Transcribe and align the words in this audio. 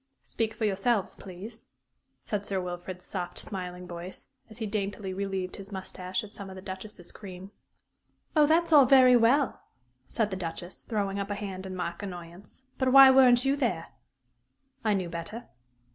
"Speak 0.23 0.55
for 0.55 0.65
yourselves, 0.65 1.13
please," 1.13 1.67
said 2.23 2.43
Sir 2.43 2.59
Wilfrid's 2.59 3.05
soft, 3.05 3.37
smiling 3.37 3.85
voice, 3.85 4.25
as 4.49 4.57
he 4.57 4.65
daintily 4.65 5.13
relieved 5.13 5.57
his 5.57 5.71
mustache 5.71 6.23
of 6.23 6.31
some 6.31 6.49
of 6.49 6.55
the 6.55 6.61
Duchess's 6.63 7.11
cream. 7.11 7.51
"Oh, 8.35 8.47
that's 8.47 8.73
all 8.73 8.87
very 8.87 9.15
well," 9.15 9.61
said 10.07 10.31
the 10.31 10.35
Duchess, 10.37 10.81
throwing 10.89 11.19
up 11.19 11.29
a 11.29 11.35
hand 11.35 11.67
in 11.67 11.75
mock 11.75 12.01
annoyance; 12.01 12.63
"but 12.79 12.91
why 12.91 13.11
weren't 13.11 13.45
you 13.45 13.55
there?" 13.55 13.89
"I 14.83 14.95
knew 14.95 15.07
better." 15.07 15.45